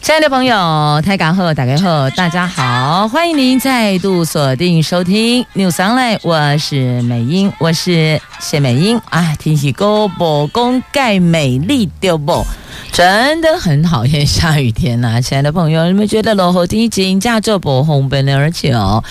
[0.00, 8.98] 亲爱的朋友，台港后打开后，大家好，欢迎您再度锁定收听 News Online，我是美英，我是谢美英。
[9.10, 10.46] 啊，天气高不？
[10.46, 12.46] 公盖美丽丢不，
[12.92, 19.02] 真的很讨厌下雨天呐、亲爱的朋友，你们觉得落后天气加州不红本的，而且哦，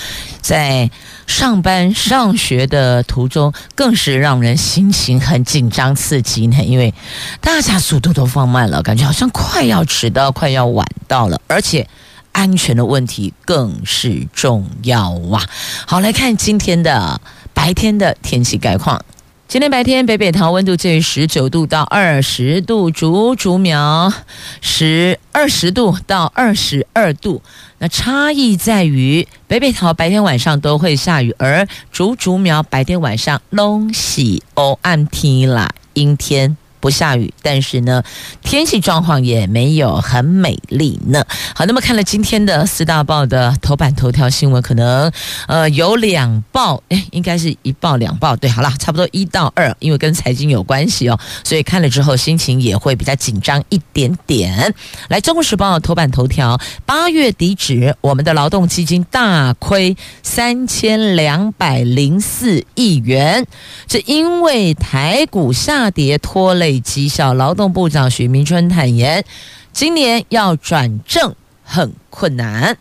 [0.42, 0.90] 在。
[1.28, 6.94] 上班上学的途中，更是让人心情很紧张刺激呢，因为
[7.42, 11.86] 大家速度都放慢了，感觉好像快要迟到，快要晚到了，而且
[12.32, 15.44] 安全的问题更是重要哇！
[15.86, 17.20] 好，来看今天的
[17.54, 19.04] 白天的天气概况。
[19.48, 24.12] 今天白天，北北桃温度介于十九度到二十度，竹竹苗
[24.60, 27.42] 十二十度到二十二度。
[27.78, 36.58] 那差异在于，北北桃白天晚上都会下雨，而竹竹苗白天晚上拢喜哦暗天啦，阴天。
[36.80, 38.04] 不下雨，但是呢，
[38.42, 41.26] 天气状况也没有很美丽呢。
[41.56, 45.12] 好，那么看了今天的四大报的头版头条新闻，可能
[45.48, 54.74] 呃有两报，诶，应该是一报两报，对，好了，差不多一到二，因为跟财经有关系哦，所以看了之后心情也会比较紧张一点点。
[55.08, 63.46] 来，《中国时报》头版头条，八月底止，我们的劳动基金大亏三千两百零四亿元，
[63.88, 66.67] 这因为台股下跌拖累。
[66.80, 69.24] 绩效，劳动部长许明春坦言，
[69.72, 72.78] 今年要转正很困难。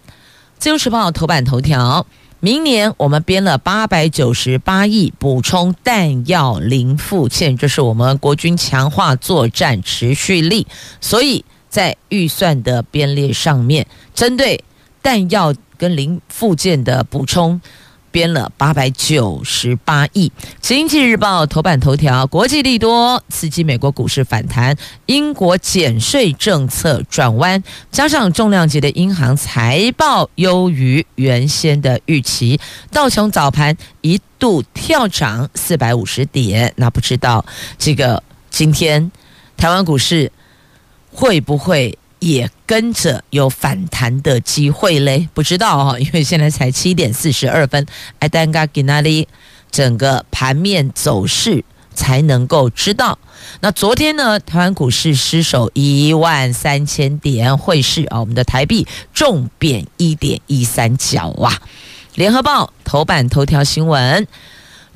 [0.59, 2.07] 自由时报头版头条：
[2.41, 10.67] 明年我们编了八百九十八亿补充弹药零附件，这是我们国军强化作战持续力。
[11.01, 14.65] 所以在预算的编列上面，针对
[15.03, 17.61] 弹药跟零附件的补充。
[18.17, 20.33] 编了八百九十八亿。
[20.63, 32.59] 经济日报头版头条：国际利多刺激美国股市反弹，英国减税政策转弯，加上重量级的银行财报优于原先的预期，
[32.91, 36.73] 道琼早盘一度跳涨四百五十点。
[36.77, 37.45] 那不知道
[37.77, 39.13] 这个今天
[39.59, 40.33] 台湾股市
[41.13, 41.99] 会不会？
[42.19, 47.87] 也跟着有反弹的机会嘞，不知道哈，因为现在才七点四十二分，
[48.19, 49.29] 爱丹嘎给那里
[49.71, 53.19] 整个盘面走势才能够知道。
[53.61, 61.61] 那昨天呢，台湾股市失守一万三千点，汇市啊，我们的台币重贬一点一三角啊。
[62.15, 64.27] 联合报头版头条新闻。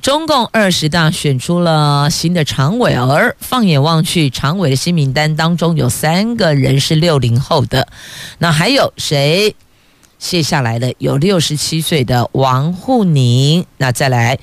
[0.01, 7.87] 中共二十大选出了新的常委，而放眼望去，常委的新名单当中有三个人是六零后的，
[8.39, 9.55] 那还有谁
[10.17, 10.91] 卸下来了？
[10.97, 14.39] 有六十七岁的王沪宁，那再来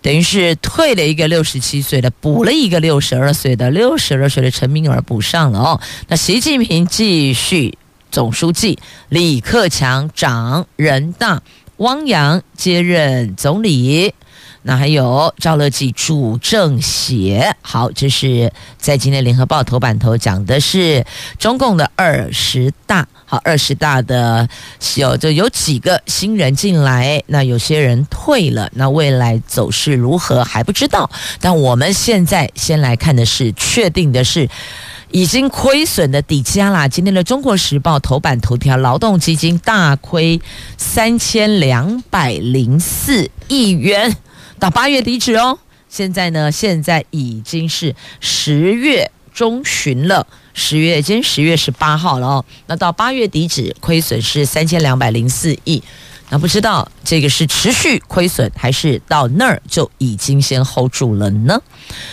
[0.00, 5.80] 等于是退了一个六十七岁的，补了一个六十二岁的，六十二岁的陈敏尔补上了哦。
[6.08, 7.76] 那习近平继续
[8.10, 8.78] 总书记，
[9.10, 11.42] 李克强长人大，
[11.76, 14.14] 汪洋接任总理。
[14.62, 21.04] 那还有赵乐际主政协，好，这是在今天联合报头版头讲的是
[21.38, 24.46] 中共的二十大，好，二十大的
[24.96, 31.10] 有就有几个新人进来，那有些人退了，那未来走势如何还不知道，
[31.40, 34.46] 但我们现在先来看的是确定的是
[35.10, 36.86] 已经亏损的底价啦。
[36.86, 40.40] 今天的中国时报头版头条，劳动基金大亏
[40.76, 44.14] 三千两百零四亿元。
[44.60, 52.44] 到八月底止哦，现在呢，现在已经是十月中旬了，十月今天十月十八号了哦。
[52.66, 55.82] 那到八月底止，亏损是三千两百零四亿。
[56.30, 61.60] 那不知道这个是持续亏损，还是到那儿就已经先 hold 住了呢？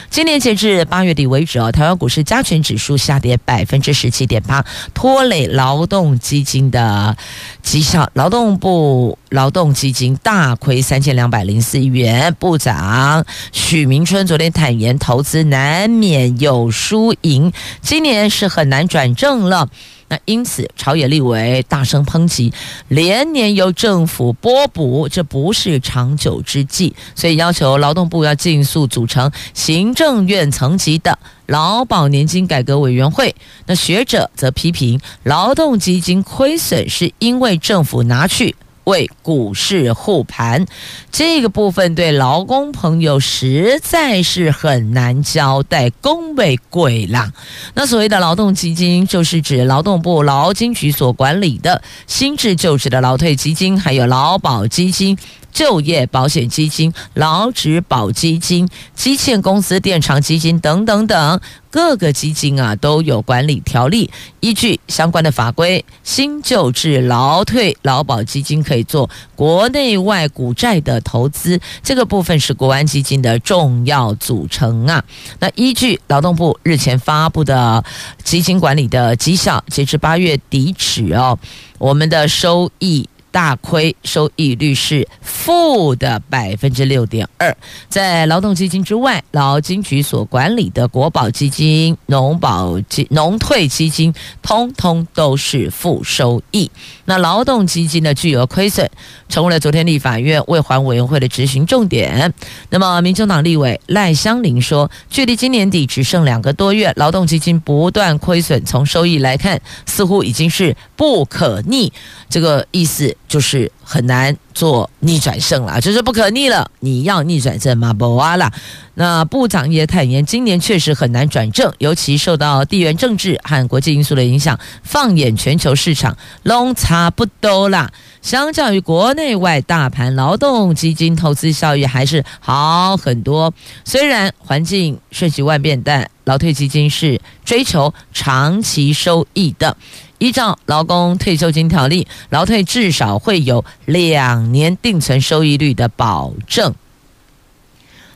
[0.09, 7.15] 今年截至八月底为止啊，台湾股市加权指数下跌百分之十七点八，拖累劳动基金的
[7.61, 8.09] 绩效。
[8.13, 19.69] 劳动部劳动基金大亏三千两百零四亿元，部长许明春昨天坦言，投资难免有输赢，今年是很难转正了。
[20.09, 22.53] 那因此，朝野立委大声抨击，
[22.87, 33.35] 连年由政府拨补，这不是长久之计，所以要求劳动部要尽速组成行政院层级的劳保年金改革委员会。
[33.65, 38.55] 那学者则批评，劳动基金亏损是因为政府拿去
[38.87, 40.65] 为股市护盘，
[41.11, 47.33] 这个部分对劳工朋友实在是很难交代，恭为贵啦。
[47.73, 55.17] 那所谓的劳动基金，就是指劳动部劳金局所管理的新制就职的劳退基金，还有劳保基金。
[55.53, 61.39] 就业保险基金、劳职保基金、基建公司垫偿基金等等等
[61.77, 64.09] 各个基金啊，都有管理条例，
[64.39, 75.03] 依据相关的法规，新旧制劳退劳保基金可以做国内外股债的投资，这个部分是国安基金的重要组成啊。
[75.37, 77.85] 那依据劳动部日前发布的
[78.23, 81.37] 基金管理的绩效，截至八月底止哦，
[81.77, 83.07] 我们的收益。
[83.31, 87.55] 大亏收益率是负的百分之六点二，
[87.87, 96.71] 在劳动基金之外，劳金局所管理的国保基金、农保基、农退基金，通通都是负收益。
[97.05, 98.89] 那劳动基金的巨额亏损，
[99.29, 102.33] 成为了昨天立法院未还委员会的执行重点。
[102.69, 111.93] 那么，民众党立委赖香伶说，距离今年底只剩两个多月，劳动基金不断亏损，从收益来看，似乎已经是不可逆。
[112.29, 113.15] 这个意思。
[113.27, 116.69] 就是很难做逆转胜了，就是不可逆了。
[116.79, 117.93] 你要逆转胜吗？
[117.93, 118.51] 不啊啦。
[118.95, 124.57] 那部长也坦言，今年确实很难转正，尤其受到地缘政治和国际因素的影响。
[124.81, 127.91] 放眼全球市场，拢差不多啦。
[128.21, 133.53] 相较于国内外大盘，劳动基金投资效益还是好很多。
[133.85, 139.77] 虽然环境瞬息万变，但劳退基金是追求长期收益的。
[140.19, 146.73] 依照劳工退休金条例，劳退至少会有两年定存收益率的保证。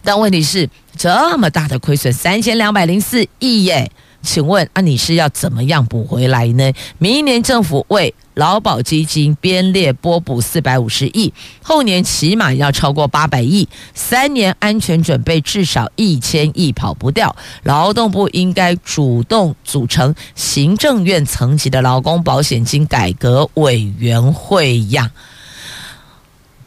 [0.03, 3.91] 但问题是，这么大的亏损，三千两百零四亿耶。
[4.21, 6.71] 请问啊，你是要怎么样补回来呢？
[6.97, 17.35] 明年政府为劳保基金编列拨补四百五十亿，后年起码要超过八百亿，三年安全准备至少一千亿跑不掉。
[17.63, 25.11] 劳动部应该主动组成行政院层级的劳工保险金改革委员会呀。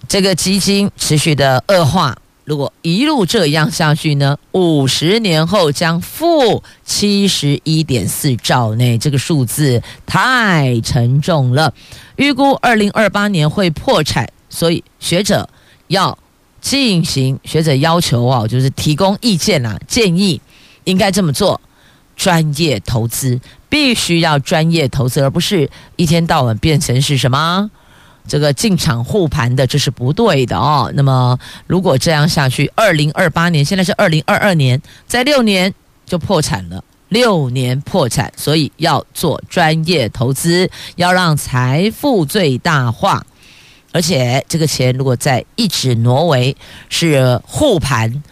[0.07, 2.17] 这个基金持续的恶化。
[2.45, 11.73] 如果一路这样下去呢，五十年后将负七十一点四兆内，这个数字太沉重了。
[12.17, 15.49] 预估二零二八年会破产，所以学者
[15.89, 16.19] 要
[16.61, 20.41] 进行学者要求啊，就是提供意见啊，建议
[20.85, 21.59] 应该这么做：
[22.15, 27.71] 专业投资必须要专业投资，而不是一天到晚变成是什么？
[28.27, 30.91] 这个进场护盘的，这是不对的哦。
[30.95, 35.73] 那么，如果这样下去，二零二八年，现在是二零二二年，在六年
[36.07, 43.25] 就破产了，六年破产，所以要做专业投资，要让财富最大化。
[43.93, 46.57] 而且，这个钱如果再一直挪为
[46.89, 48.23] 是护盘。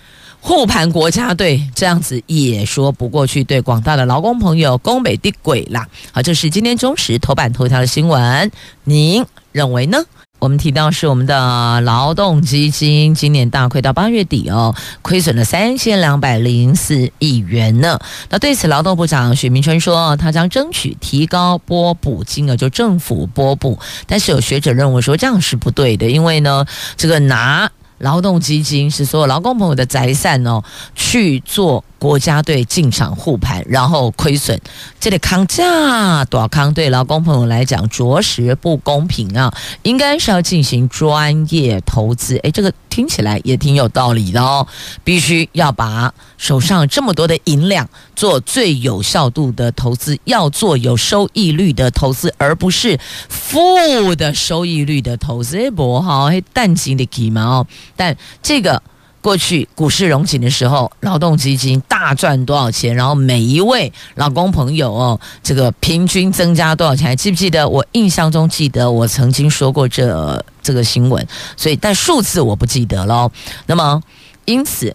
[0.45, 5.87] 护盘国家队这样子也说不过去，对广大的劳工朋友，攻美的鬼啦！
[6.11, 8.51] 好，这是今天中时头版头条的新闻，
[8.83, 10.03] 您认为呢？
[10.41, 18.01] 我们提到是我们的劳动基金今年大亏到八月底哦，亏损了三千两百零四亿元呢。
[18.29, 23.79] 那对此，劳动部长许明春说，他将争取提高拨补金额，就政府拨补。
[24.09, 26.67] 但是有学者认为说这样是不对的，因为呢，
[26.97, 27.71] 这个拿。
[28.03, 30.63] 劳动基金是所有劳工朋友的财产哦，
[30.95, 34.59] 去做国家队进场护盘，然后亏损，
[34.99, 39.55] 这里扛价多康对劳工朋友来讲着实不公平啊！
[39.85, 44.67] 应该是要进行专业投资，诶，这个听起来也挺有道理的哦。
[45.05, 55.71] 必须要把手上这么多的银两做最有效度的投资，要做有收益率的投资，而不是负的收益率的投资。
[55.71, 58.83] 不好，淡金的起嘛哦，但这个。
[59.23, 62.95] 过去股市融景的时候，劳动基金大赚多少钱？
[62.95, 67.07] 然后每一位老公朋友哦，这个平均增加多少钱？
[67.07, 67.67] 还记不记得？
[67.67, 71.27] 我印象中记得我曾经说过这这个新闻，
[71.57, 73.31] 所以但数字我不记得喽。
[73.67, 74.03] 那么
[74.45, 74.95] 因此，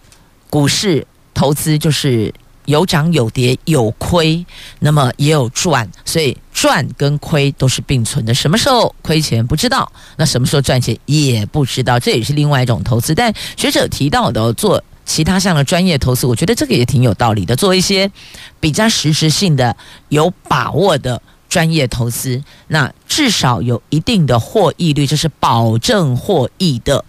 [0.50, 2.32] 股市投资就是。
[2.68, 4.46] 有涨有跌有亏，
[4.80, 8.34] 那么也有赚，所以赚跟亏都是并存的。
[8.34, 13.16] 什么时候亏钱不知道，那什么时候赚钱也不知道，这也是另外一种投资。
[13.16, 17.56] 但学者提到的做其他项的专业投资，我觉得这个也挺有道理的。
[17.56, 18.12] 做一些
[18.60, 19.76] 比较实质性的、
[20.10, 27.06] 有把握的专业投资，那至少有一定的获益率，这是保证获益的。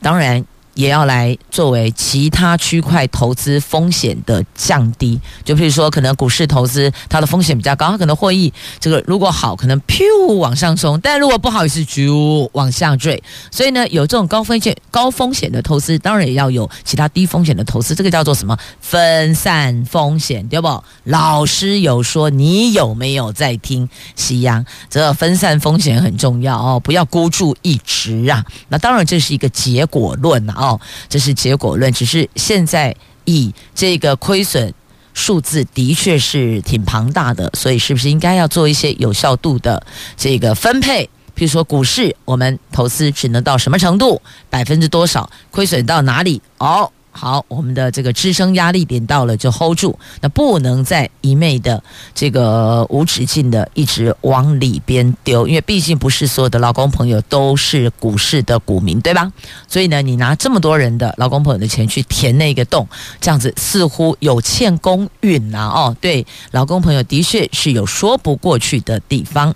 [0.00, 0.44] 当然。
[0.74, 13.22] 也要来作为其他区块投资风险的降低，就比如说，可能股市投资它的风险比较高，它可能获益这个如果好，可能噗往上冲，但如果不好也是啾往下坠。
[13.50, 18.58] 所以呢，有这种高风险高风险的投资，当然也要有其他低风险的投资，这个叫做什么？
[18.80, 20.82] 分散风险，对不？
[21.04, 23.88] 老师有说，你有没有在听？
[24.16, 28.44] 夕阳，这个分散风险很重要哦，不要孤注一掷啊。
[28.68, 30.63] 那当然这是一个结果论啊。
[30.64, 32.94] 哦，这是结果论，只是现在
[33.24, 34.72] 以这个亏损
[35.12, 39.84] 数字的确是挺庞大的，所以是不是应该要做一些有效度的
[40.16, 41.04] 这个分配？
[41.36, 46.40] 譬如说股市，我们投资只能到什么程度，百分之多少，亏损到哪里？
[46.58, 46.90] 哦。
[47.16, 51.80] 好，我们的这个支撑压力点到了就 hold 住，那不能再一昧的
[52.12, 59.32] 这个无止境的一直往里边丢，因为毕竟不是所有的劳工朋友都是股市的股民，对吧？
[59.68, 62.86] 所以呢，你拿这么多人的劳工朋友的钱去填那个洞，
[63.20, 65.80] 这样子似乎有欠公允呐、啊。
[65.80, 69.54] 哦，对，劳工朋友的确是有说不过去的地方。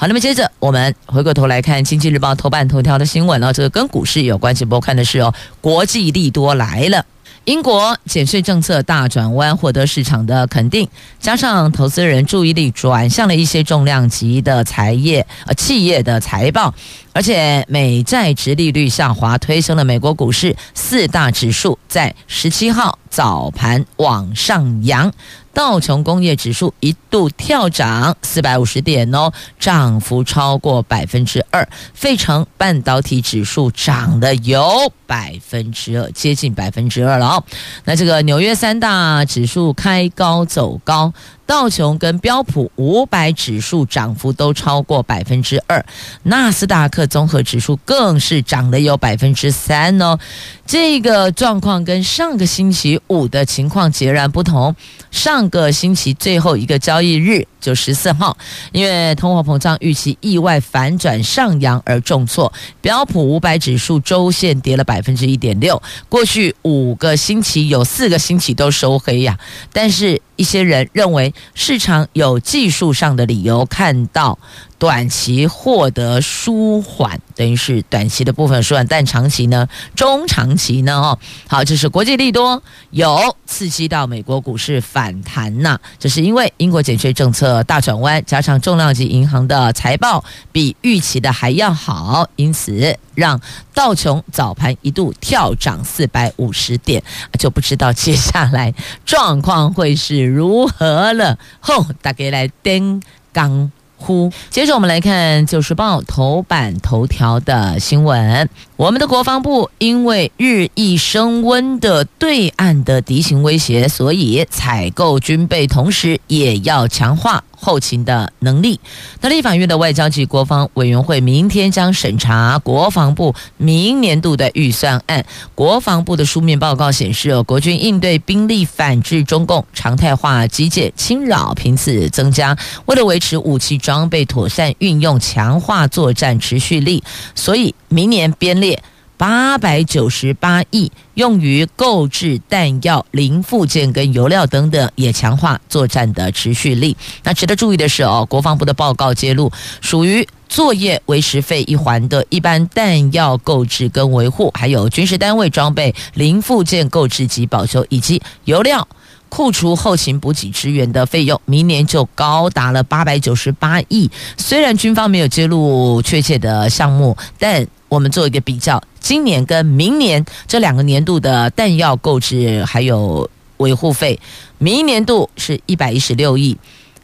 [0.00, 4.64] 好，那么接着我们回过头来看《经济日报》头版头条的新闻哦，这个跟股市有关系。
[4.64, 7.04] 不看的是哦，国际利多来了。
[7.44, 10.88] 英国减税政策大转弯，获得市场的肯定，
[11.18, 16.74] 加上投资人注意力转向了一些重量级的财业呃企业的财报，
[17.12, 25.12] 而且美债殖利率下滑，推升了美国股市四大指数在十七号早盘往上扬。
[25.52, 31.68] 道琼工业指数一度跳涨四百五十点哦，涨幅超过百分之二。
[31.92, 37.44] 费城半导体指数涨了有百分之二，接近百分之二了哦。
[37.84, 41.12] 那这个纽约三大指数开高走高。
[41.46, 45.84] 道琼跟标普五百指数涨幅都超过百分之二，
[46.22, 50.16] 纳斯达克综合指数更是涨了有百分之三哦。
[50.64, 54.76] 这个状况跟上个星期五的情况截然不同。
[55.10, 58.36] 上个星期最后一个交易日就十四号，
[58.72, 65.82] 因为通货膨胀预期意外反转上扬而重挫，标普五百指数周线跌了百分之一点六。
[66.08, 69.38] 过去五个星期有四个星期都收黑呀，
[69.72, 70.20] 但是。
[70.40, 74.38] 一些人认为市场有技术上的理由看到
[74.78, 79.68] 短期获得舒缓，等于是短期的部分舒缓，但长期呢？
[79.94, 80.94] 中长期呢？
[80.94, 93.38] 哦，好，这是国际利多有刺激到美国股市反弹呐，这是因为英国减税政策大转弯，加上重量级银行的财报比预期的还要好，因此让
[93.80, 97.02] 道琼早盘一度跳涨四百五十点，
[97.38, 98.74] 就不知道接下来
[99.06, 101.38] 状况会是如何了？
[101.60, 103.00] 吼，大家来登
[103.32, 103.72] 岗。
[103.96, 108.48] 呼，接着我们来看《旧时报》头版头条的新闻。
[108.76, 117.44] 我们的国防部因为日益升温的对岸的敌情威胁，所以采购军备，同时也要强化。
[117.60, 118.80] 后勤的能力。
[119.20, 125.24] 那立法院的外交及国防委员会明天将审查国防部明年度的预算案。
[125.54, 138.82] 国防部的书面报告显示，国军应对兵力反制中共常态化机械侵扰频次增加，为了维持武器装备妥善运用，强化作战持续力，所以明年编列。
[139.20, 146.96] 八百九十八亿用于购置弹药、零附件跟油料等等，也强化作战的持续力。
[147.22, 158.88] 那值得注意的是哦，国防部的报告揭露，属于作业维持费一环的一般弹药购置跟维护，还有军事单位装备零附件购置及保修，以及油料
[159.28, 164.10] 库除后勤补给支援的费用，明年就高达了八百九十八亿。
[164.38, 168.82] 虽然军方没有揭露确切的项目，但我们做一个比较。
[169.00, 173.28] 今年跟明年这两个年度的弹药购置还有
[173.58, 174.18] 维护费，
[174.56, 176.56] 明年度是一百一十六亿，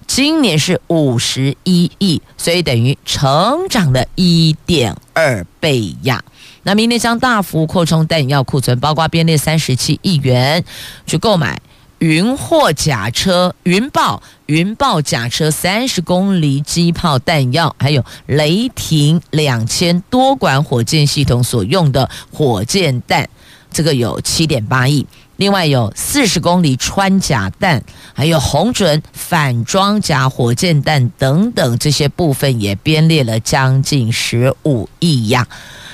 [0.07, 6.23] 今年是五十一亿，所以等于成长了一点二倍呀。
[6.63, 10.65] 那明年将大幅扩充弹药库存，包括编列三十七亿元
[11.07, 11.61] 去购买。
[11.99, 23.29] 云货甲车、云豹、云豹甲车三十公里机炮弹药，还有雷霆两千多管火箭系统所用的火箭弹，
[23.73, 25.07] 这个有七点八亿。
[25.37, 27.83] 另外有四十公里穿甲弹，
[28.15, 35.47] 还有红准反装甲火箭弹等等这些部分也编列了将近十五亿呀。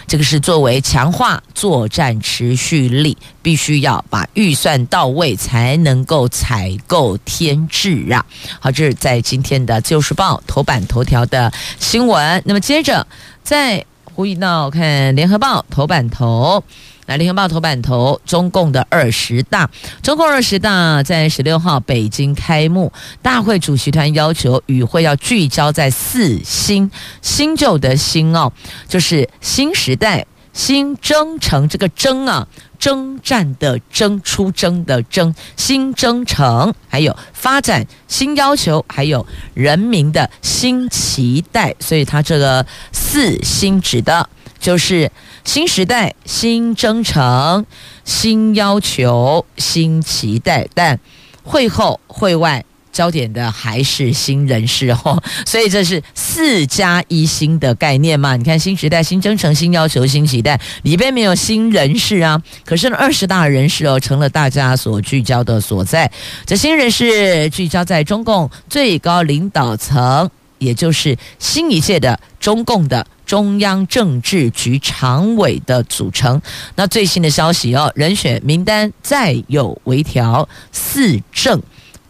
[0.07, 8.25] 这个是作为强化作战持续力，必须要把预算到位，才能够采购添置啊！
[8.61, 12.43] 好，这是在今天的《自由时报》头版头条的新闻。
[12.45, 13.07] 那么接着
[13.43, 16.63] 在胡一闹看《联合报》头版头，
[17.07, 19.69] 来联合报头版头，中共的二十大，
[20.03, 26.89] 中共二十大在十六号北京开幕，大会主席团要求与会要聚焦在四新，
[27.21, 28.53] 新旧的新哦，
[28.87, 32.47] 就是新时代、新征程，这个征啊，
[32.79, 44.31] 征战的征，出征的征，新征程，还有发展新要求，还有人民的新期待，所以它这个四新指的
[44.61, 45.11] 就是。
[45.45, 47.67] 新时代、新征程、
[48.05, 50.99] 新要求、新期待，但
[51.43, 58.37] 会后会外焦点的还是新人事哦， 所以这是四加一新的概念嘛？
[58.37, 66.11] 你看，新时代、新征程、新要求、新期待里边没有新人事啊，可是呢，二十大人事哦，成了大家所聚焦的所在。
[66.45, 70.31] 这新人事聚焦在中共最高领导层，
[70.63, 73.07] 也就是新一届的中共的。
[73.25, 76.43] 中央政治局常委的组成，
[76.75, 81.63] 那最新的消息哦，人选名单再有微调，四正。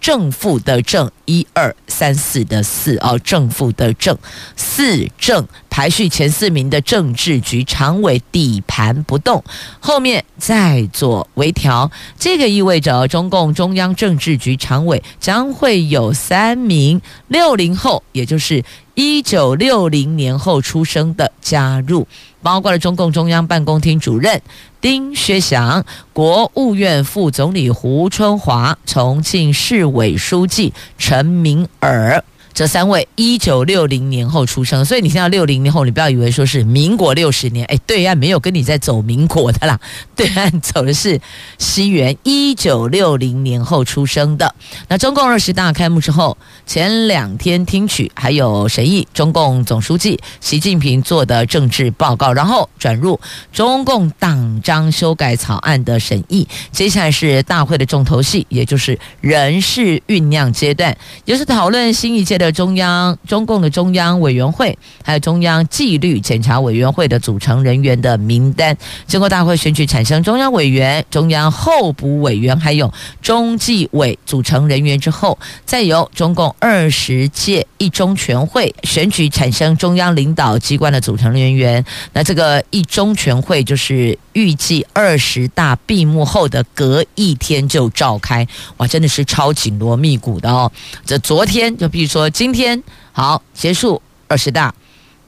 [0.03, 4.19] 正负的正，一二三四的四哦，正负的正，
[4.57, 9.43] 四正排序前四名的政治局常委底盘不动，
[9.79, 22.09] 后面再做微调，这个意味着中共中央政治局常委将会有三名六零后，也就是一九六零年后出生的加入。
[22.43, 24.43] 包括了中共中央办公厅主任
[24.83, 32.25] 丁薛祥、国务院副总理胡春华、重庆市委书记陈敏尔。
[32.55, 39.81] 这三位一九六零年后出生，所以你现在六零年后，你不要以为说是民国六十年，哎，对岸没有跟你在走民国的啦，
[40.15, 41.21] 对岸走的是
[41.59, 44.55] 西元一九六零年后出生的。
[44.89, 53.19] 那中共二十大开幕之后，前两天听取还有审议中共总书记习近平做的政治报告，然后转入
[53.53, 56.47] 中共党章修改草案的审议。
[56.71, 62.53] 接下来是大会的重头戏，也就是人事酝酿阶段，也是讨论新一届的。
[62.63, 81.85] 中央中共的中央委员会，还有中央纪律检查委员会的组成人员的名单，经过大会选举产生中央委员、中央候补委员，还有中纪委组成人员之后，再由中共二十届一中全会选举产生中央领导机关的组成人员。
[82.13, 90.71] 那这个一中全会就是预计二十大闭幕后的隔一天就召开，哇，真的是超紧锣密鼓的哦。
[91.05, 92.31] 这昨天就比如说。
[92.33, 94.75] 今天好结束二十大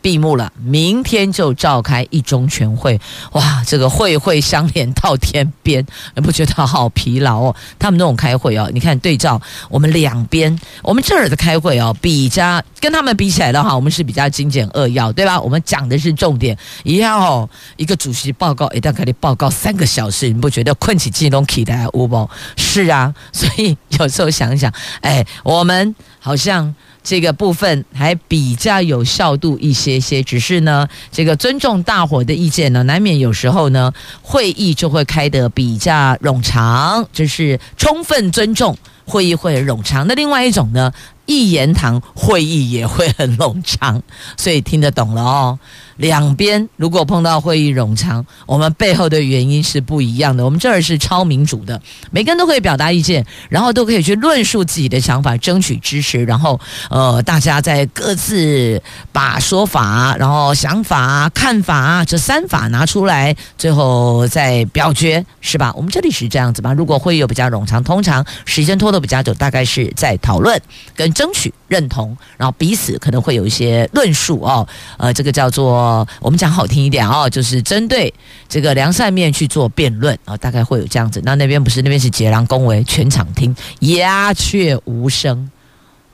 [0.01, 3.01] 闭幕了，明天就召开一中全会。
[3.33, 7.57] 哇，这个会会相连到天边，你不觉得好疲劳哦？
[7.79, 9.41] 他们那种开会哦，你看对照
[9.71, 15.41] 我们两边，我们这儿的开会哦，比较跟他们比起来的话，我们是比较精简扼要，对吧？
[15.41, 17.49] 我们讲的是重点，一样哦。
[17.77, 22.29] 一个主席报告一旦给你报告三个小时，你不觉得困起激动起来无不？
[22.57, 26.75] 是啊，所以有时候想想，哎，我们好像。
[27.05, 40.09] 这个部分还比较有效度一些些，只是呢，这个尊重大伙的意见呢，难免有时候呢，会议就会开得比较冗长，就是充分尊重会议会冗长。
[40.09, 40.91] 的另外一种呢，
[41.27, 44.03] 一言堂会议也会很冗长，
[44.37, 45.59] 所以听得懂了哦。
[45.97, 50.45] 两边如果碰到会议冗长，我们背后的原因是不一样的。
[50.45, 56.61] 我们这儿是超民主的，每个人都可以表达意见，然后都可以去论述自己的想法，争取支持，然后
[56.91, 58.83] 呃，大家再各自
[59.13, 65.73] 把说法、然后想法、看法这三法拿出来，最后再表决，是吧？
[65.77, 66.73] 我们这里是这样子吧？
[66.73, 70.61] 如果会议有比较冗长，通常时间拖得比较久，大概是在讨论
[70.97, 76.07] 跟争取认同，然后彼此可能会有一些论述哦，呃，这个叫做。
[76.21, 78.13] 我们讲好听一点哦，就是针对
[78.49, 81.21] 这个良善面去做辩论啊，大概会有这样子。
[81.25, 85.51] 那那边不是，那边是杰郎恭维，全场听鸦雀无声，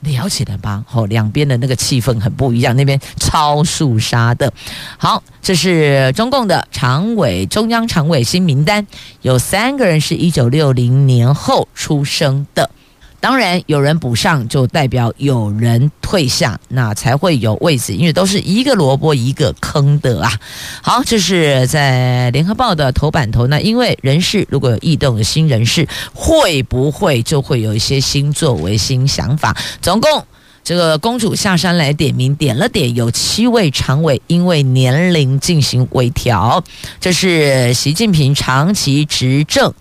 [0.01, 0.83] 了解了吧？
[0.91, 4.51] 哦，两边的那个气氛很不一样，那边超肃杀的。
[4.97, 8.85] 好，这是中共的常委，中央常委新名单，
[9.21, 12.69] 有三个人是一九六零年后出生的。
[13.21, 20.31] 当然，有人补上就代表有人退下，那才会有位置，因为都是一个萝卜一个坑的啊。
[20.81, 23.45] 好，这是在联合报的头版头。
[23.45, 29.55] 那因为人事如果有异动，有新人事会不会就会有一些新作为、新想法？
[29.83, 30.25] 总共
[30.63, 36.63] 这个公主下山来点名，点了点，有七位常委因为年龄进行微调。
[36.99, 39.71] 这是习近平长期执政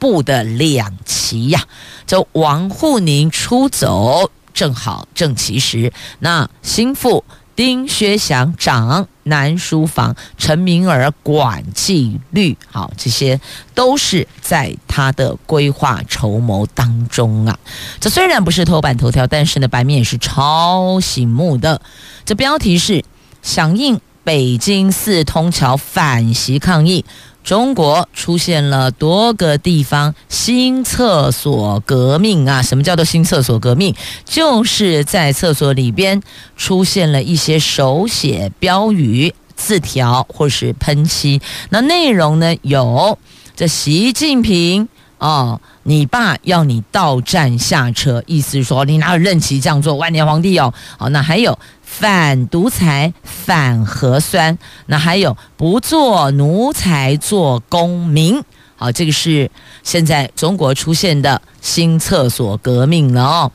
[0.00, 1.62] 部的两旗呀。
[2.06, 5.92] 就王沪宁出走，正好正其时。
[6.18, 7.22] 那心腹
[7.54, 13.40] 丁薛祥掌南书房，陈明儿管纪律，好，这些
[13.74, 17.56] 都是在他的规划筹谋当中啊。
[18.00, 21.80] 这虽然不是头版头条，但是呢，版面也是超醒目的。
[22.24, 23.04] 这标题是
[23.40, 27.04] 响应北京四通桥反袭抗议。
[27.50, 32.62] 中国出现了多个地方新厕所革命啊！
[32.62, 33.92] 什么叫做新厕所革命？
[34.24, 36.22] 就是在厕所里边
[36.56, 41.42] 出现了一些手写标语、字条或是喷漆。
[41.70, 42.54] 那内容呢？
[42.62, 43.18] 有
[43.56, 49.96] 这习近平哦，你爸要你到站下车，意思是说你哪有任其这样做？
[49.96, 51.58] 万年皇帝哦，好，那还有。
[51.82, 58.40] 反独裁、反核酸，那还有不做奴才做公民，
[58.76, 59.50] 好，这个是
[59.82, 63.52] 现在中国出现的新厕所革命了哦。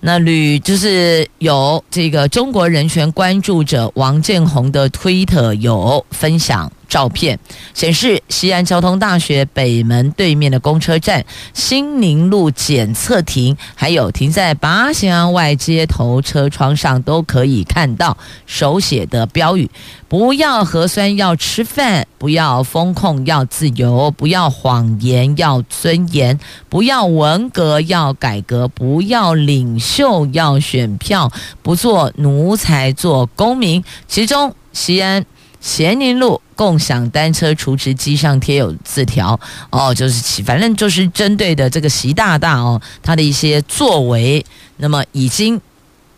[0.00, 6.70] 那吕就是有这个中国人权关注者王建宏的推特有分享。
[6.90, 7.38] 照片
[7.72, 11.24] 显示，西安交通大学北门对面的公车站、
[11.54, 19.70] 新宁路检测亭，还有停在八乡外街头车窗上，都可以看到手写的标语：
[20.08, 26.36] 不要核酸，要吃饭；不要封控，要自由；不要谎言，要尊严；
[26.68, 31.30] 不要文革，要改革；不要领袖，要选票；
[31.62, 33.84] 不做奴才，做公民。
[34.08, 35.24] 其中，西安。
[35.60, 39.38] 咸宁路共享单车储值机上贴有字条
[39.70, 44.44] 哦，就是反正就是针对的这个习大大哦，他的一些作为，
[44.78, 45.60] 那么已经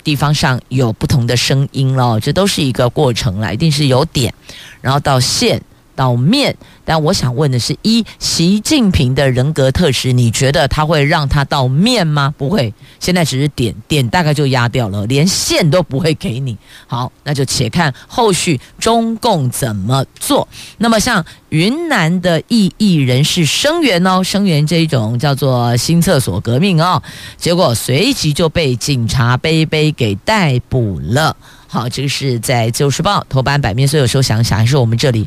[0.05, 4.33] 地方上有不同的声音了，这都是一个过程了，一定是有点，
[4.81, 5.61] 然后到线。
[5.95, 12.33] 到面，但我想问的是：一，习近平的人格特质，你觉得他会让他到面吗？
[12.37, 16.57] 不会，现在只是点点，大概就压掉了，连线都不会给你。
[16.87, 20.47] 好，那就且看后续中共怎么做。
[20.79, 27.03] 那么，像云南的异议人士声援哦，声援这一种叫做新厕所革命哦，
[27.37, 31.37] 结果随即就被警察杯杯给逮捕了。
[31.73, 35.27] 好，这个是在《自由时报》头版版面，所以有时候想想，还是我们这里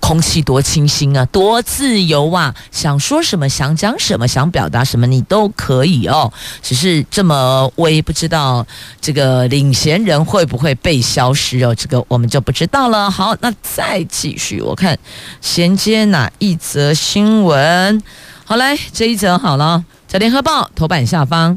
[0.00, 2.52] 空气多清新啊，多自由啊！
[2.72, 6.32] 想说什么，想讲什么，想表达什么，你都可以哦。
[6.60, 8.66] 只是这么微，不知道
[9.00, 11.72] 这个领衔人会不会被消失哦？
[11.72, 13.08] 这个我们就不知道了。
[13.08, 14.98] 好，那再继续，我看
[15.40, 18.02] 衔接哪一则新闻？
[18.44, 21.56] 好，来这一则好了，在《联合报》头版下方，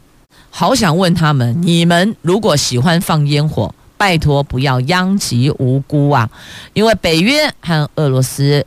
[0.51, 3.73] 好想问他们：你们如果喜欢放烟火？
[3.99, 6.29] 拜托不要殃及无辜啊！
[6.71, 8.65] 因为北约和俄罗斯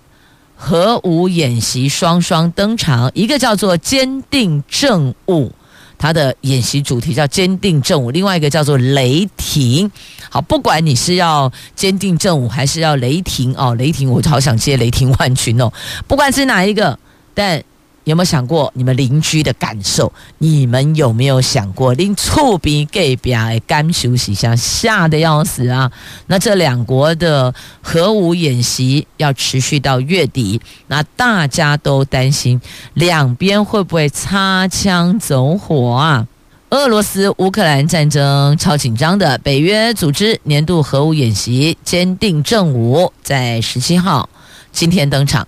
[0.55, 5.51] 核武演习双双登场，一个叫做“坚定正午”，
[5.97, 9.91] 它的演习主题叫“坚定正午”，另外一个叫做“雷霆”。
[10.29, 15.73] 好，不管你是要坚定正午还是要雷霆哦，雷霆我好想接雷霆万钧哦，
[16.07, 16.99] 不管是哪一个，
[17.33, 17.65] 但。
[18.05, 20.13] 有没有想过你们邻居的感受？
[20.39, 25.91] 你们有没有想过，邻厝边隔壁的甘休息下吓得要死啊？
[26.27, 32.61] 那这两国的核武演习要持续到月底，那大家都担心
[32.95, 36.27] 两边会不会擦枪走火啊？
[36.71, 44.29] 俄罗斯乌克兰战争超紧张的，北约组织年度核武演习坚定正午，在十七号
[44.73, 45.47] 今天登场。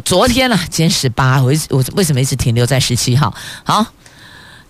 [0.00, 3.34] 昨天了，今天十八，我我为什么一直停留在十七号？
[3.64, 3.86] 好，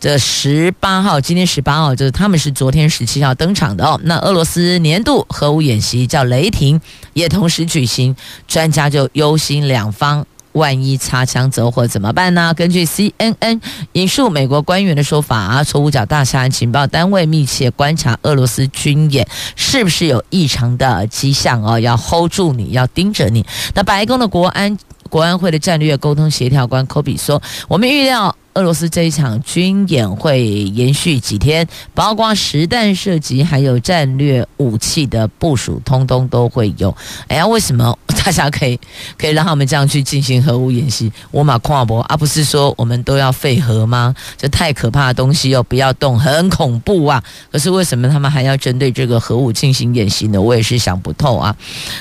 [0.00, 4.00] 这十八号，今天十八号，就是他们是昨天十七号登场的哦。
[4.04, 6.80] 那俄罗斯年度核武演习叫雷霆，
[7.12, 8.14] 也同时举行，
[8.46, 10.26] 专家就忧心两方。
[10.52, 12.54] 万一擦枪走火怎么办呢？
[12.54, 13.60] 根据 CNN
[13.94, 21.80] 引述美国官员的说法啊，从五角大厦情报单位密切观察俄罗斯军演，是不是有异常的迹象哦？
[21.80, 23.44] 要 hold 住你，要盯着你。
[23.74, 24.78] 那白宫的国安
[25.14, 28.34] 国安会的战略沟通协调官科比说，我们预料。
[28.54, 36.96] 俄罗斯这一场军演会延续几天，包括实弹射击，还有战略武器的部署，通通都会有。
[37.26, 38.78] 哎呀，为什么 大家可以
[39.18, 41.12] 可以让他们这样去进行核武演习？
[41.32, 44.14] 我马跨博，而不是说我们都要废核吗？
[44.38, 47.20] 这太可怕的东西又不要动，很恐怖啊！
[47.50, 50.40] 可是为什么他们还要针对这个核武进行演习呢？
[50.40, 51.56] 我也是想不透啊。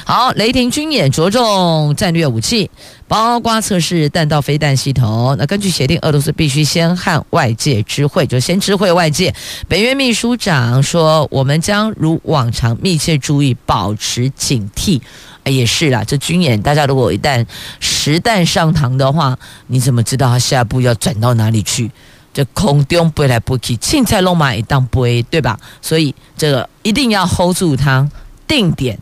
[0.06, 2.70] 好，雷霆军演着重战略武器。
[3.14, 5.36] 包括测试弹道飞弹系统。
[5.38, 9.32] 那根据协定，俄罗斯必须先和外界知会，就先知会外界。
[9.68, 15.00] 北约秘书长说：“我们将如往常密切注意，保持警惕。”，
[15.46, 17.46] 也是啦，这军演，大家如果一旦
[17.80, 21.92] 实弹上膛的话，你怎么知道他下一步要转到哪里去？
[22.34, 25.60] 这空中飞来飞去，青菜龙马一当飞，对吧？
[25.84, 28.10] 所以这个一定要 hold 住它，
[28.48, 28.98] 定点。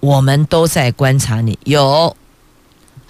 [0.00, 2.16] 我们都在观察你，有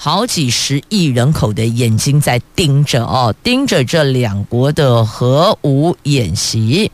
[0.01, 6.89] 好几十亿人口的眼睛在盯着哦，盯着这两国的核武演习。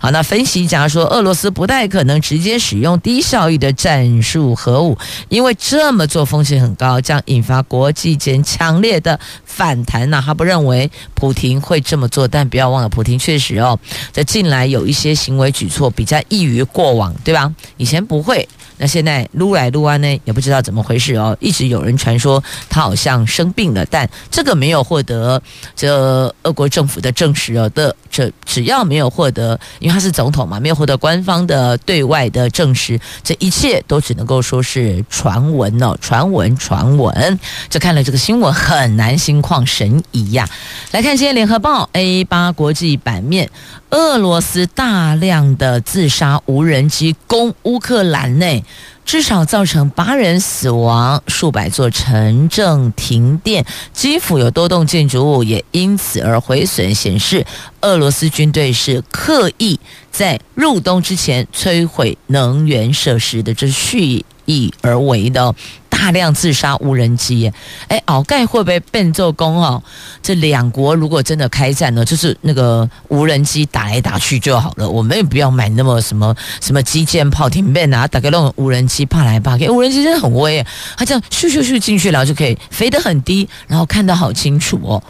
[0.00, 10.20] 好，那分析家说，俄罗斯不太可能直接使用低效益的战术核武，因为这么做风险很高，将引发国际间强烈的反弹呐。
[10.26, 13.78] 他不认为普亭会这么做，但不要忘了，普亭确实哦，
[14.10, 17.54] 在近来有一些行为举措比较异于过往，对吧？
[17.76, 18.48] 以前不会。
[18.80, 21.36] 那现在撸来撸安呢，也不知道怎么回事哦。
[21.38, 25.40] 一直有人传说他好像生病了，但这个没有获得
[25.76, 27.68] 这俄国政府的证实哦。
[27.74, 37.38] 的这只要没有获得，因为他是总统嘛，没有获得官方的对外的证实，这一切都只能够说是传闻哦，传闻传闻。
[37.68, 40.48] 这看了这个新闻很难心旷神怡呀。
[40.92, 43.50] 来看今天联合报 A 八国际版面。
[43.90, 48.64] 俄罗斯大量的自杀无人机攻乌克兰内，
[49.04, 57.44] 至少造成八人死亡，数百座城镇停电，基辅有多栋建筑物也因此而毁损，显示
[57.80, 59.80] 俄罗斯军队是刻意
[60.12, 65.52] 在入冬之前摧毁能源设施的，这是蓄意而为的。
[66.00, 67.52] 大量自杀无人机，
[67.88, 69.82] 哎，鳌盖会不会变奏功哦？
[70.22, 85.02] 这两国如果真的开战呢，就是那个无人机打来打去就好了，我们也不要买那么什么什么机舰炮艇变啊，打个那种无人机怕来怕去，无人机真的很威，它这样咻咻咻进去，然后就可以飞得很低，然后看得好清楚哦。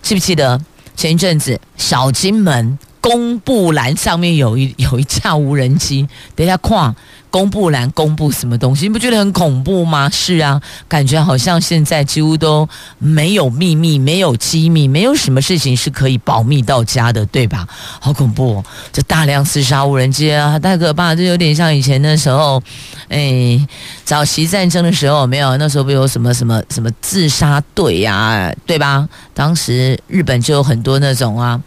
[0.00, 0.58] 记不记得
[0.96, 6.08] 前一阵子小金门公布栏上面有一有一架无人机？
[6.34, 6.96] 等一下看。
[7.30, 8.86] 公布栏公布什么东西？
[8.86, 10.10] 你不觉得很恐怖吗？
[10.10, 17.66] 是啊，感觉好像现在几乎都没有秘密，没有机密，没有什么事情是可以保密到家的，对吧？
[18.00, 18.64] 好恐怖哦！
[18.92, 21.14] 这大量自杀无人机啊，太可怕！
[21.14, 22.62] 这有点像以前的时候，
[23.08, 23.64] 哎，
[24.04, 29.08] 早期战争的时候，没有那时候不有什么什么什么自杀队呀，对吧？
[29.32, 31.60] 当时日本就有很多那种啊，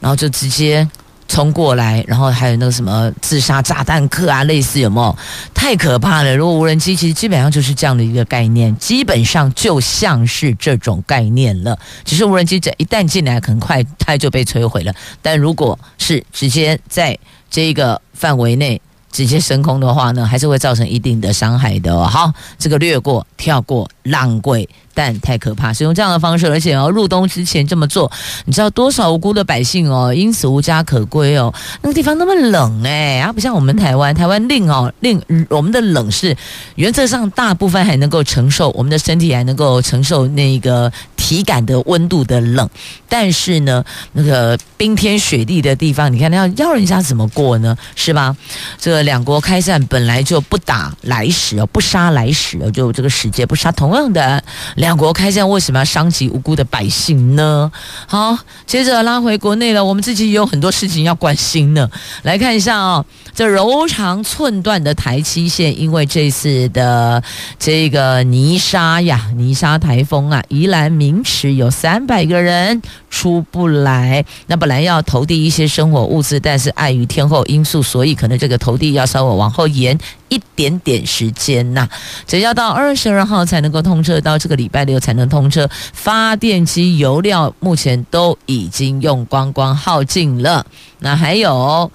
[0.00, 0.88] 然后就直接。
[1.26, 5.16] 冲过来，然后还有那个什么自杀炸弹客啊，类似有没有？
[5.54, 6.36] 太可怕了！
[6.36, 11.78] 如果无人机，其实基本上就是这样的一个概念，基本上就像是这种概念了。
[12.04, 14.94] 只是无人机这一旦进来，很快它就被摧毁了。
[15.22, 17.18] 但如果是直接在
[17.50, 22.04] 这个范围内直接升空的话呢，还是会造成一定的伤害的哦。
[22.04, 24.68] 好，这个略过、跳过、浪贵。
[24.94, 28.10] 但太可怕，使用这样的方式，而且要入冬之前这么做，
[28.44, 31.52] 你知道多少无辜的百姓哦，因此无家可归哦。
[31.82, 36.36] 那个地方那么冷哎，啊，不像我们台湾，台湾令哦令我们的冷是
[36.76, 40.90] 原则上大部分还能够承受，我们的身体还能够承受那个
[41.24, 42.68] 体感的温度的冷，
[43.08, 43.82] 但是呢，
[44.12, 47.74] 那个冰天雪地的地方，你看要要人家怎么过呢？
[47.96, 48.36] 是吧？
[48.78, 54.44] 这两国开战本来就不打来使哦，不杀来使哦，就这个时节不杀，同样的。
[54.74, 57.72] 两国开战为什么要伤及无辜的百姓呢？
[58.06, 61.90] 好，接着拉回国内了，我们自己也有很多事情要关心呢。
[62.22, 67.22] 来看一下啊、哦，这柔肠寸断的台七线，因为这次的
[67.58, 74.24] 这个泥沙呀，泥沙台风啊，宜兰明池有三百个人出不来。
[74.46, 79.96] 那本来要投递一些生活物资，但是碍于天候因素，所以可能这个投递要稍微往后延。
[80.28, 81.88] 一点点时间呐，
[82.26, 85.68] 只要到二十二号才能够通车，到这个礼拜六才能通车。
[85.92, 90.66] 发电机油料目前都已经用光光耗尽了。
[90.98, 91.92] 那还有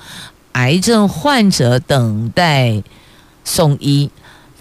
[0.54, 2.82] 癌症患者等待
[3.44, 4.10] 送医，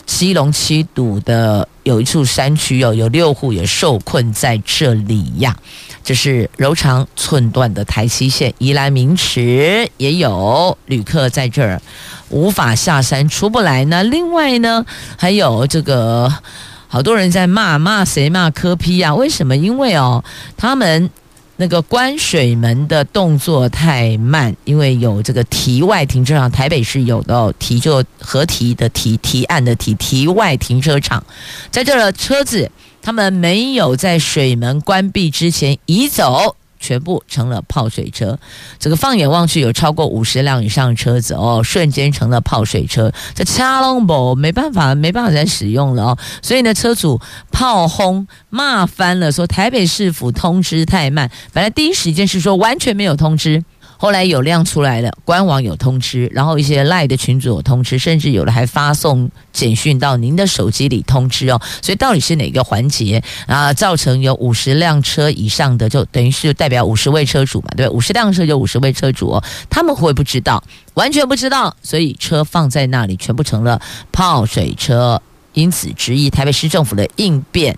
[0.08, 5.54] 基隆七堵的有一处山区哦，有六户也受困在这里呀。
[6.02, 11.80] 这是柔肠寸断的台七线，宜兰明池也有旅客在这儿。
[12.30, 14.02] 无法下山，出不来呢。
[14.02, 14.86] 另外呢，
[15.18, 16.32] 还有这个
[16.88, 19.14] 好多人在骂骂谁骂柯批啊？
[19.14, 19.54] 为什么？
[19.54, 20.24] 因为哦，
[20.56, 21.10] 他们
[21.60, 31.24] 那个关水门的动作太慢，因为有这个题外停车场，台北市有的哦，堤就合题的题提案的题题外停车场，
[31.72, 32.70] 在这儿车子
[33.02, 36.54] 他们没有在水门关闭之前移走。
[36.78, 38.38] 全部成了泡水车，
[38.78, 43.12] 这个放眼望去有超过五十辆以上的车子哦，瞬间成了泡水车。
[43.34, 46.18] 这掐龙宝没办法，没办法再使用了哦。
[46.42, 51.30] 所以呢，车主炮轰骂翻了，说台北市府通知太慢。
[51.52, 53.64] 本来第一时间是说完全没有通知，
[54.00, 61.60] 后来有亮出来了，官网有通知，然后一些赖的群组有通知，甚至有的还发送简讯到您的手机里通知哦。
[61.82, 63.72] 所以到底是哪个环节啊？
[63.74, 67.92] 造成有五十辆车以上的，就等于是代表五十位车主嘛，对吧？
[67.92, 70.62] 五十辆车就五十位车主哦，他们会不知道，
[70.94, 73.80] 完全不知道，所以车放在那里全部成了
[74.12, 75.20] 泡水车。
[75.54, 77.76] 因此，质疑台北市政府的应变。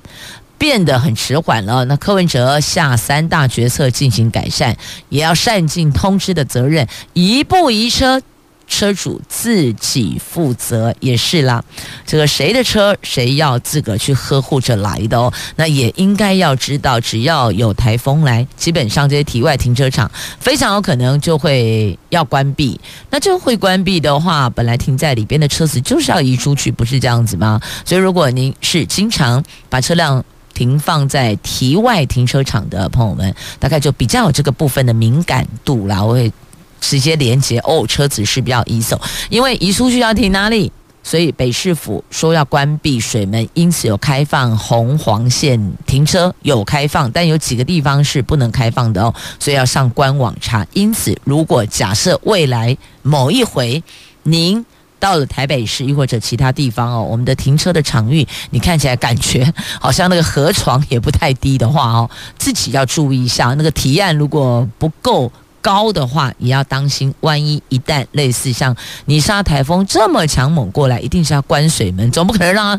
[0.60, 1.86] 变得很迟缓了。
[1.86, 4.76] 那柯文哲下三大决策进行改善，
[5.08, 8.20] 也要善尽通知的责任，一步一车，
[8.68, 11.64] 车主自己负责也是啦。
[12.04, 15.32] 这个谁的车谁要自个去呵护着来的哦。
[15.56, 22.78] 那也应该要知道，只要有台风来，基本上这些体外停车场非常有可能就会要关闭。
[23.08, 27.58] 那这会关闭的话，本来停在里边的车子就是要移出去，不是这样子吗？
[27.86, 30.22] 所以如果您是经常把车辆
[30.54, 36.02] 停放在题外停车场的朋友们，大概就比较有这个部分的敏感度啦。
[36.02, 36.32] 我会
[36.80, 40.70] 直接连接哦，车子是比较移走，因为移出去要停哪里？
[41.02, 50.66] 所以北市府说要关闭水门，因此有开放红黄线停车，有开放，但有几个地方是不能开放的哦，所以要上官网查。
[50.74, 53.82] 因此，如果假设未来某一回
[54.24, 54.64] 您。
[55.00, 62.08] 到了台北市，亦或者其他地方哦，我们的停车的场域，你看起来感觉好像那个河床也不太低的话哦，
[62.38, 63.54] 自己要注意一下。
[63.54, 65.32] 那个提案如果不够
[65.62, 72.78] 高的话，也要当心，万一一旦类似像泥沙台风这么强猛过来，一定是要关水门，总不可能让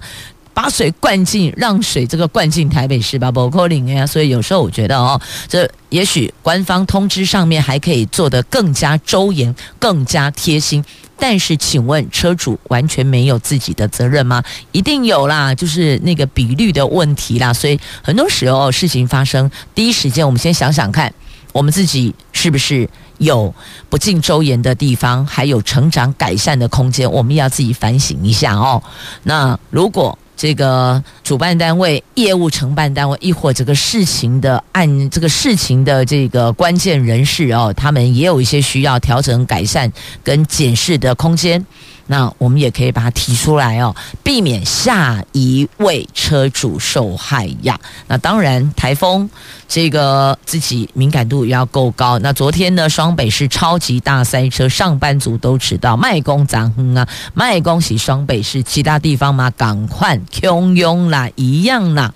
[0.54, 3.32] 把水灌进，让水这个灌进台北市吧？
[3.32, 4.06] 不可能呀。
[4.06, 10.84] 所以有时候我觉得哦，这也许官方通知上面还可以做得更加周延，更加贴心。
[11.18, 14.44] 但是，请问车主完全没有自己的责任吗？
[14.72, 17.54] 一定有啦，就是那个比率的问题啦。
[17.54, 21.14] 所以很多时候事情发生，第一时间我们先想想看，
[21.54, 23.54] 我们自己是不是有
[23.88, 28.82] 不尽周延的地方，还有成长改善的空间，我们要自己反省一下哦。
[29.22, 41.64] 那如果这个主办单位、业务承办单位，亦或这个事情的案这个事情的这个关键人士哦，他们也有一些需要调整、改善跟检视的空间。
[42.08, 47.80] 那我们也可以把它提出来哦，避免下一位车主受害呀。
[48.08, 49.30] 那当然，台风
[49.68, 52.20] 这个自己敏感度也要够高。
[52.20, 62.14] 那昨天呢，双北是超级大塞车，上班族都迟到，卖工涨哼啊，卖恭喜双北市其他地方嘛，赶快汹涌啦，一样啦，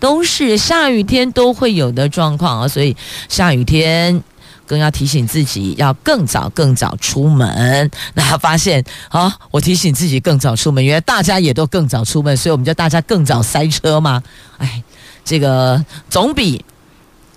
[0.00, 2.68] 都是下雨天都会有的状况啊。
[2.68, 2.96] 所以
[3.28, 4.22] 下雨天。
[4.66, 7.90] 更要提醒自己要更早、更早出门。
[8.14, 14.22] 那发现啊，我提醒自己更早出门，原来大家也都更早出门，所以我们就大家更早塞车嘛？
[14.58, 14.82] 哎，
[15.24, 16.64] 这个总比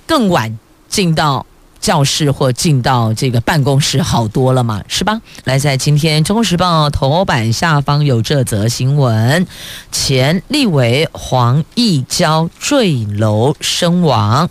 [0.07, 1.45] 更晚进到
[1.79, 5.21] 教室或进到这个办公室好多了嘛，是吧？
[5.45, 9.47] 来，在今天《中国时报》头版下方有这则新闻：
[9.91, 14.49] 前立委黄义交坠楼身亡。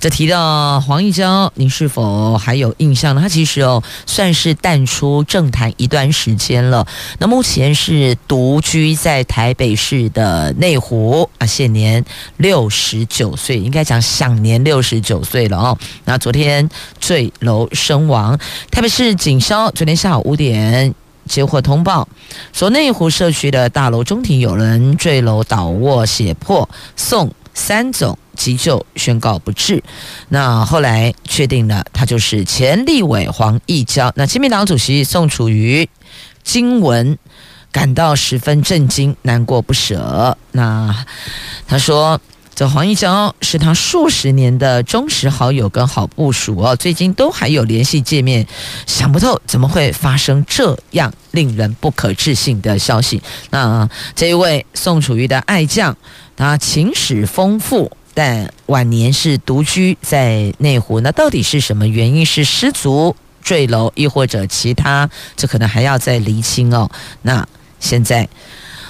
[0.00, 3.20] 这提到黄义交，您是否还有印象呢？
[3.22, 6.86] 他其实哦，算是淡出政坛一段时间了。
[7.18, 12.04] 那目前是独居在台北市的内湖啊，现年
[12.36, 15.78] 六十九岁，应该讲享年六十九岁了哦。
[16.04, 16.63] 那昨天
[17.00, 18.38] 坠楼身亡，
[18.70, 20.94] 台北市警消昨天下午五点
[21.28, 22.08] 接获通报，
[22.52, 28.18] 说内湖社区的大楼中庭有人坠楼倒卧血泊，送三总。
[28.36, 29.80] 急救宣告不治，
[30.28, 34.12] 那后来确定了，他就是前立委黄义交。
[34.16, 35.88] 那亲民党主席宋楚瑜
[36.42, 37.16] 惊闻，
[37.70, 40.36] 感到十分震惊、难过不舍。
[40.50, 41.04] 那
[41.68, 42.20] 他说，
[42.54, 48.46] 这黄义交是他数十年的忠实好友跟好部属哦，最近都还有联系见面，
[48.86, 53.22] 想不透怎么会发生这样令人不可置信的消息。
[53.50, 55.96] 那这一位宋楚瑜的爱将，
[56.36, 57.90] 他情史丰富。
[58.16, 62.24] 但晚年是独居在内湖，那到底是什么原因？
[62.24, 65.10] 是失足坠楼，亦或者其他？
[65.34, 66.88] 这可能还要再厘清哦。
[67.22, 67.44] 那
[67.80, 68.28] 现在，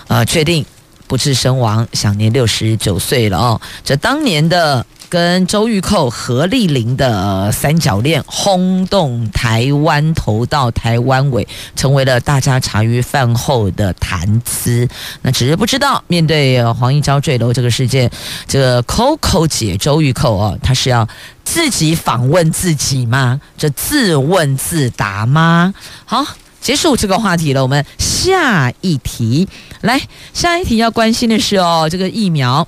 [0.08, 0.66] 呃，确定
[1.06, 3.60] 不治身亡，享年六十九岁了哦。
[3.84, 4.84] 这当年的。
[5.10, 14.88] 跟周玉蔻、何丽玲的三角恋轰动台湾，头到台湾尾，成为了大家茶余饭后的谈资。
[15.22, 18.10] 那只是不知道，面对黄义交坠楼这个事件，
[18.48, 21.06] 这个 Coco 姐周玉蔻哦，她是要
[21.44, 23.40] 自己访问自己吗？
[23.56, 25.72] 这自问自答吗？
[26.06, 26.24] 好，
[26.64, 29.46] 结束这个话题了，我们下一题
[29.82, 30.00] 来，
[30.32, 32.66] 下一题要关心的是哦，这个疫苗。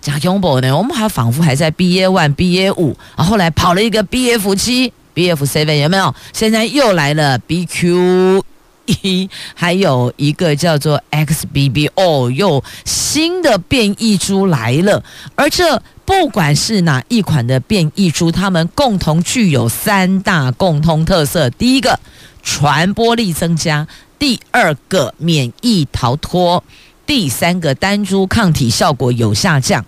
[0.00, 0.76] 贾永博呢？
[0.76, 6.12] 我们还仿佛还在 BA one、BA 五，然后来跑了一个 BF 七，BF seven 有没有？
[6.32, 8.42] 现在又来了 BQ
[8.86, 15.00] 一，还有一个叫做 XBB 哦，又新的变异株来了。
[15.36, 21.98] 而这不管是哪一款的变异株，它们共同具有三大共通特色：第一个，
[22.44, 23.86] 传播力增加；
[24.18, 26.62] 第二个，免疫逃脱；
[27.04, 29.84] 第三个，单株抗体效果有下降。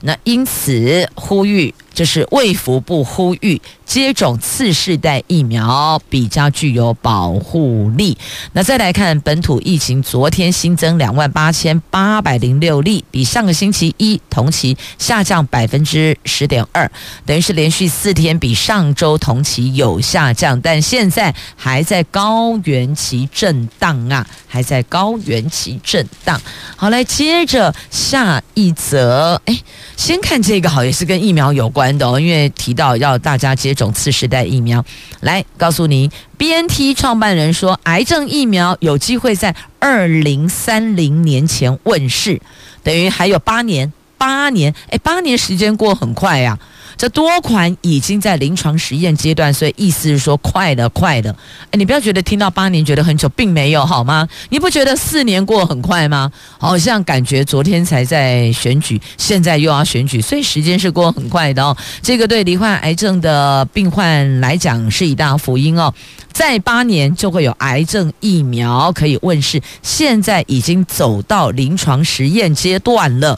[0.00, 1.74] 那因此呼吁。
[1.92, 8.16] 就是卫福部呼吁接种次世代疫苗比较具有保护力。
[8.52, 16.90] 那再来看本土疫情，昨天新增两万八千八百零六例，比上个星期一同期下降百分之十点二，
[17.26, 26.40] 等于是连续四天比上周同期有下降，但现在还在高原期震荡啊，还在高原期震荡。
[26.76, 29.58] 好，来接着下一则，哎，
[29.96, 31.81] 先看这个好，也是跟疫苗有关。
[32.20, 34.84] 因为提到要大家接种次世代疫苗，
[35.20, 42.40] 来告诉您，BNT 创办人说，癌症疫苗有机会在二零三零年前问世，
[42.82, 46.58] 等于还有八年，八年，哎，八年时间过很快呀。
[47.02, 51.34] 这多款已经在临床实验阶段，所以意思是说快了，快了。
[51.64, 54.28] 哎，你不要觉得听到八年觉得很久，并没有好吗？
[54.50, 56.30] 你不觉得四年过很快吗？
[56.58, 61.76] 好像感觉昨天才在选举，现在又要选举，所以时间是过很快的哦。
[62.00, 65.92] 这个对罹患癌症的病患来讲是一大福音哦。
[66.30, 73.36] 在八年就会有癌症疫苗可以问世，现在已经走到临床实验阶段了。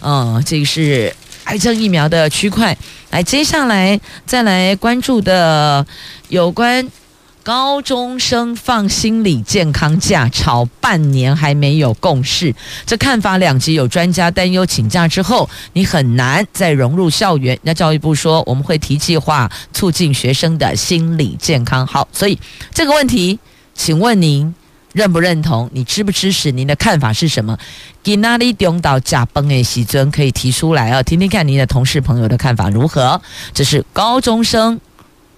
[0.00, 1.12] 嗯，这个是。
[1.50, 2.76] 癌症疫苗的区块，
[3.10, 5.84] 来，接下来再来关注的
[6.28, 6.88] 有关
[7.42, 12.54] 高中生放心理健康假，吵半年还没有共识，
[12.86, 17.58] 这看法两极，有专家担忧请假之后你很难再融入校园。
[17.62, 21.84] 那教育部说我们会提计划促进学生的心理健康。
[21.84, 22.38] 好，所以
[22.72, 23.36] 这个问题，
[23.74, 24.54] 请问您？
[24.92, 25.70] 认不认同？
[25.72, 26.50] 你支不支持？
[26.50, 27.56] 您的看法是什么？
[28.02, 29.62] 给哪里丢到假崩诶？
[29.62, 33.20] 喜尊可以提出来啊，听听看您的同事朋友的看法如何？
[33.54, 34.80] 这是高中生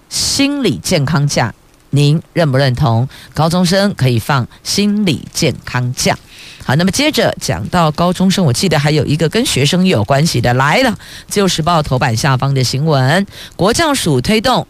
[0.09, 1.55] 心理健康假，
[1.90, 3.09] 您认不认同？
[3.34, 6.16] 高中生可以放心理健康假。
[6.64, 10.90] 好，那么接着讲到高中生，我记得还有一个跟学生有关系的来了，
[11.28, 13.26] 《自由时报》头版下方的新闻，
[13.57, 14.66] 国教署推动。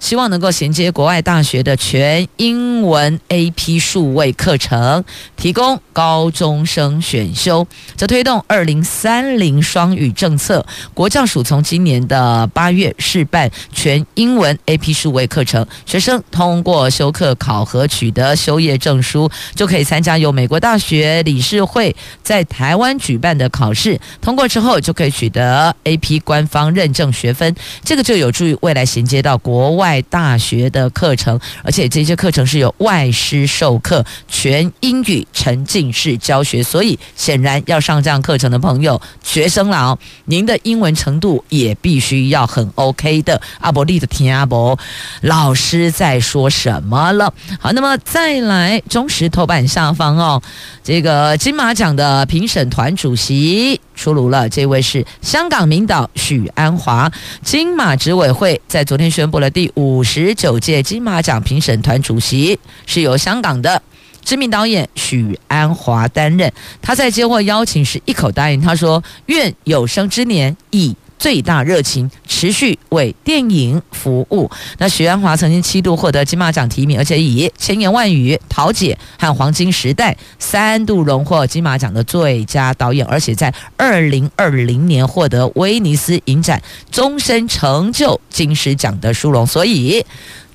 [0.00, 5.04] 希望能够衔接国外大学的全英文 AP 数位课程，
[5.36, 7.66] 提供高中生选修。
[7.96, 23.98] 则推动二零三零双语政策，国教署从今年的八月试办全英文 AP 数位课程，学生通过修课考核取得修业证书，就可以参加由美国大学理事会在台湾举办的考试。
[24.20, 29.93] 通过之后，就可以取得 AP 官方认证学分，这个就有助于未来衔接到国外。
[29.94, 43.40] 在大学的课程，而且这些课程是由外师授课，全英语沉浸式教学，所以显然要上这样课程的朋友，学生了哦，您的英文程度也必须要很 OK 的。
[43.60, 44.76] 阿伯利的听阿伯，
[45.20, 47.32] 老师在说什么了？
[47.60, 50.42] 好，那么再来中石头版下方哦，
[50.82, 57.10] 这个金马奖的评审团主席出炉了，这位是香港名导许鞍华，
[57.42, 60.02] 金马执委会在昨天宣布了第五。
[60.04, 63.82] 十九届金马奖评审团主席是由香港的
[64.22, 66.52] 知名导演许鞍华担任。
[66.82, 90.04] 他在接获邀请时一口答应，他说：“愿有生之年以最大热情持续为电影服务。”那许鞍华曾经七度获得金马奖提名，而且以《千言万语》《桃姐》和《黄金时代》三度荣获金马奖的最佳导演，而且在二零二零年获得威尼斯影展终身成就金狮奖的殊荣，所以。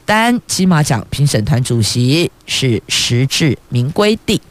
[0.05, 4.41] 担金马奖评审团主席是实至名归的。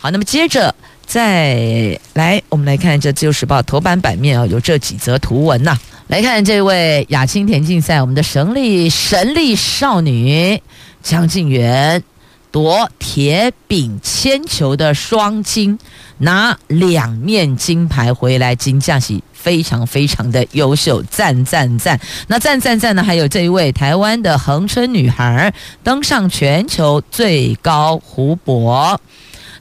[0.00, 0.74] 好，那么接着
[1.06, 5.78] 再来，我们来看这《自由时报》头版版面啊，有这几则图文呐、
[6.08, 10.60] 来看这位亚青田径赛，我们的神力神力少女
[11.02, 12.02] 江静媛
[12.50, 15.78] 夺铁饼铅球的双金，
[16.18, 19.22] 拿两面金牌回来，金将喜。
[19.32, 22.00] 非常非常的优秀，赞赞赞！
[22.26, 23.02] 那赞赞赞呢？
[23.04, 25.54] 还有这一位台湾的恒春女孩
[25.84, 29.00] 登上全球最高湖泊，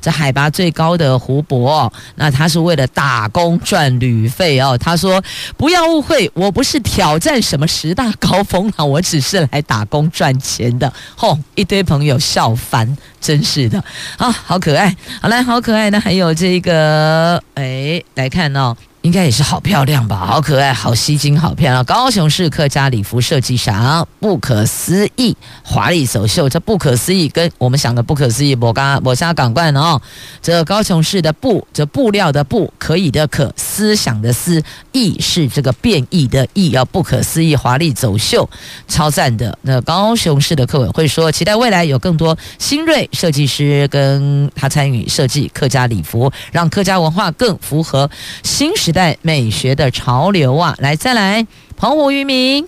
[0.06, 1.92] 这海拔最高的湖泊。
[2.14, 4.78] 那他是为了打工赚旅费哦。
[4.78, 5.20] 他说
[5.58, 13.84] ：“不要误会，我不是挑战什么十大高峰啊，我只是来打工赚钱的。”吼，一堆朋友笑翻，真是的
[14.18, 14.96] 啊，好可爱！
[15.20, 18.78] 好来，好可爱那还有这个，哎，来看哦。
[19.06, 21.86] 应该也是好漂亮吧，好可爱，好吸睛，好漂亮！
[21.86, 30.02] 高雄市客家礼服设计赏，不可思议，华丽走秀，这不可思议跟我们想的不可思议，我刚我瞎港惯哦。
[30.42, 38.50] 这高雄市的布，这布料的布，可以的可，思想的思，意是这个变异的异，要不可思议，华丽走秀，
[38.88, 39.56] 超赞的。
[39.62, 48.10] 那高雄市的客委会说，期待未来有更多新锐设计师跟他参与设计客家礼服，让客家文化更符合
[48.42, 50.74] 新时代美学的潮流啊！
[50.80, 52.66] 来，再来，澎湖渔民，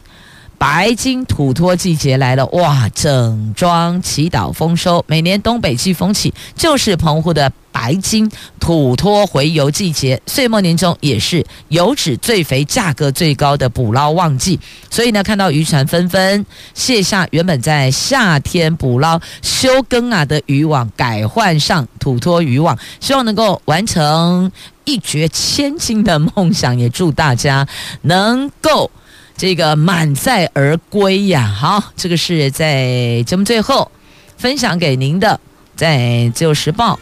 [0.58, 2.90] 白金土托季节来了哇！
[2.90, 8.28] 整装祈祷丰收，每年东北季风起，就是澎湖的白金
[8.60, 10.20] 土托回游季节。
[10.26, 16.44] 岁末年终也是油脂最肥、价格最高的捕捞旺季，所以呢，看到渔船纷纷
[16.74, 24.52] 卸下原本在夏天捕捞休耕啊的渔网，改换上土托渔网，希望能够完成。
[24.86, 27.68] 一绝千金的梦想，也祝大家
[28.04, 28.90] 能够
[29.38, 31.46] 这个满载而归呀！
[31.46, 33.92] 好，这个是在节目最后
[34.36, 35.40] 分享给您的，
[35.76, 35.98] 在
[36.34, 36.96] 《自由时报》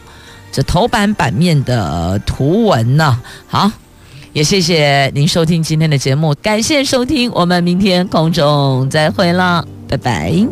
[0.52, 3.20] 这头版版面的图文呢。
[3.48, 3.70] 好，
[4.34, 10.46] 也谢谢您收听今天的节目，感谢收听，我们明天空中再会啦，拜拜。